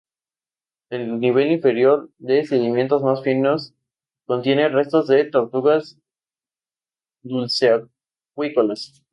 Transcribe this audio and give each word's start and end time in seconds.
El 0.89 1.19
nivel 1.19 1.51
inferior, 1.51 2.09
de 2.17 2.43
sedimentos 2.47 3.03
más 3.03 3.21
finos, 3.21 3.75
contiene 4.25 4.67
restos 4.67 5.07
de 5.07 5.25
tortugas 5.25 5.95
dulceacuícolas. 7.21 9.03